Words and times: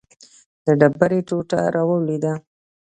د 0.65 0.67
ډبرې 0.79 1.19
ټوټه 1.27 1.59
راولوېده. 1.75 2.33